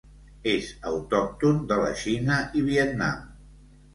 És 0.51 0.69
autòcton 0.91 1.59
de 1.73 1.77
la 1.83 1.91
Xina 2.03 2.39
i 2.61 2.65
Vietnam. 2.73 3.21